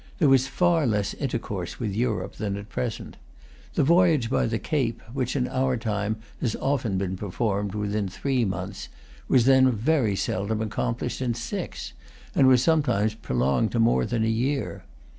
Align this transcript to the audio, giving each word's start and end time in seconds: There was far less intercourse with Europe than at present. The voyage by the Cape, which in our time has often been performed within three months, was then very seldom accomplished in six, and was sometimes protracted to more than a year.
There 0.17 0.29
was 0.29 0.47
far 0.47 0.87
less 0.87 1.13
intercourse 1.13 1.79
with 1.79 1.93
Europe 1.95 2.37
than 2.37 2.57
at 2.57 2.69
present. 2.69 3.17
The 3.75 3.83
voyage 3.83 4.31
by 4.31 4.47
the 4.47 4.57
Cape, 4.57 4.99
which 5.13 5.35
in 5.35 5.47
our 5.47 5.77
time 5.77 6.15
has 6.41 6.55
often 6.55 6.97
been 6.97 7.15
performed 7.15 7.75
within 7.75 8.09
three 8.09 8.43
months, 8.43 8.89
was 9.27 9.45
then 9.45 9.71
very 9.71 10.15
seldom 10.15 10.59
accomplished 10.59 11.21
in 11.21 11.35
six, 11.35 11.93
and 12.33 12.47
was 12.47 12.63
sometimes 12.63 13.13
protracted 13.13 13.73
to 13.73 13.79
more 13.79 14.07
than 14.07 14.23
a 14.23 14.27
year. 14.27 14.85